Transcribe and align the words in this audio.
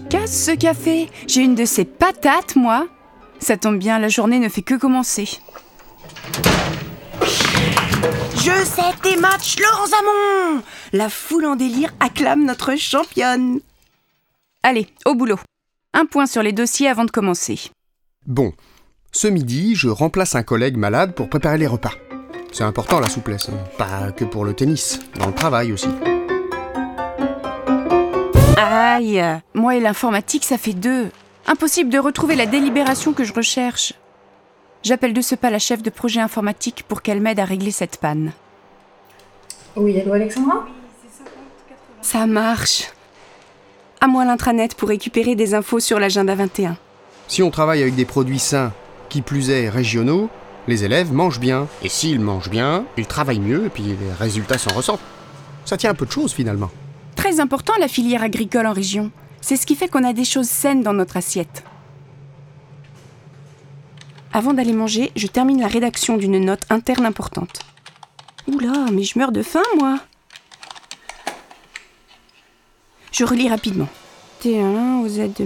classe 0.00 0.44
ce 0.44 0.52
café. 0.52 1.08
J'ai 1.26 1.42
une 1.42 1.54
de 1.54 1.64
ces 1.64 1.84
patates, 1.84 2.56
moi. 2.56 2.86
Ça 3.38 3.56
tombe 3.56 3.78
bien, 3.78 3.98
la 3.98 4.08
journée 4.08 4.38
ne 4.38 4.48
fait 4.48 4.62
que 4.62 4.74
commencer. 4.74 5.28
Je 7.20 8.64
sais 8.64 8.82
tes 9.02 9.16
matchs, 9.16 9.56
Laurent 9.58 9.86
Zamon 9.86 10.62
La 10.92 11.08
foule 11.08 11.46
en 11.46 11.56
délire 11.56 11.90
acclame 12.00 12.44
notre 12.44 12.76
championne. 12.76 13.60
Allez, 14.62 14.88
au 15.06 15.14
boulot. 15.14 15.38
Un 15.92 16.06
point 16.06 16.26
sur 16.26 16.42
les 16.42 16.52
dossiers 16.52 16.88
avant 16.88 17.04
de 17.04 17.10
commencer. 17.10 17.60
Bon, 18.26 18.52
ce 19.12 19.28
midi, 19.28 19.74
je 19.74 19.88
remplace 19.88 20.34
un 20.34 20.42
collègue 20.42 20.76
malade 20.76 21.14
pour 21.14 21.28
préparer 21.28 21.58
les 21.58 21.66
repas. 21.66 21.92
C'est 22.52 22.64
important 22.64 23.00
la 23.00 23.08
souplesse, 23.08 23.48
hein. 23.48 23.64
pas 23.78 24.12
que 24.12 24.24
pour 24.24 24.44
le 24.44 24.54
tennis, 24.54 25.00
dans 25.18 25.26
le 25.26 25.34
travail 25.34 25.72
aussi. 25.72 25.88
Aïe 28.56 29.22
Moi 29.54 29.76
et 29.76 29.80
l'informatique, 29.80 30.44
ça 30.44 30.58
fait 30.58 30.74
deux. 30.74 31.10
Impossible 31.46 31.90
de 31.90 31.98
retrouver 31.98 32.36
la 32.36 32.46
délibération 32.46 33.12
que 33.12 33.24
je 33.24 33.32
recherche. 33.32 33.94
J'appelle 34.82 35.12
de 35.12 35.20
ce 35.20 35.34
pas 35.34 35.50
la 35.50 35.58
chef 35.58 35.82
de 35.82 35.90
projet 35.90 36.20
informatique 36.20 36.84
pour 36.86 37.02
qu'elle 37.02 37.20
m'aide 37.20 37.40
à 37.40 37.44
régler 37.44 37.70
cette 37.70 37.96
panne. 37.96 38.32
Oui, 39.76 39.98
allô 40.00 40.12
Alexandra? 40.12 40.66
Ça 42.00 42.26
marche. 42.26 42.92
À 44.00 44.06
moi 44.06 44.24
l'intranet 44.24 44.74
pour 44.74 44.88
récupérer 44.88 45.34
des 45.34 45.54
infos 45.54 45.80
sur 45.80 45.98
l'agenda 45.98 46.34
21. 46.34 46.76
Si 47.26 47.42
on 47.42 47.50
travaille 47.50 47.82
avec 47.82 47.94
des 47.94 48.04
produits 48.04 48.38
sains, 48.38 48.72
qui 49.08 49.22
plus 49.22 49.50
est 49.50 49.68
régionaux, 49.68 50.28
les 50.68 50.84
élèves 50.84 51.12
mangent 51.12 51.40
bien. 51.40 51.66
Et 51.82 51.88
s'ils 51.88 52.20
mangent 52.20 52.50
bien, 52.50 52.84
ils 52.96 53.06
travaillent 53.06 53.40
mieux 53.40 53.66
et 53.66 53.70
puis 53.70 53.82
les 53.82 53.96
résultats 54.18 54.58
s'en 54.58 54.74
ressentent. 54.74 55.00
Ça 55.64 55.76
tient 55.76 55.90
un 55.90 55.94
peu 55.94 56.06
de 56.06 56.12
choses 56.12 56.32
finalement. 56.32 56.70
Très 57.24 57.40
important 57.40 57.72
la 57.80 57.88
filière 57.88 58.22
agricole 58.22 58.66
en 58.66 58.74
région. 58.74 59.10
C'est 59.40 59.56
ce 59.56 59.64
qui 59.64 59.76
fait 59.76 59.88
qu'on 59.88 60.04
a 60.04 60.12
des 60.12 60.26
choses 60.26 60.46
saines 60.46 60.82
dans 60.82 60.92
notre 60.92 61.16
assiette. 61.16 61.64
Avant 64.34 64.52
d'aller 64.52 64.74
manger, 64.74 65.10
je 65.16 65.26
termine 65.26 65.58
la 65.58 65.66
rédaction 65.66 66.18
d'une 66.18 66.38
note 66.38 66.66
interne 66.68 67.06
importante. 67.06 67.60
Oula, 68.46 68.90
mais 68.92 69.04
je 69.04 69.18
meurs 69.18 69.32
de 69.32 69.42
faim, 69.42 69.62
moi 69.78 70.00
Je 73.10 73.24
relis 73.24 73.48
rapidement. 73.48 73.88
T1 74.42 75.00
aux 75.02 75.08
Z 75.08 75.32
de 75.38 75.44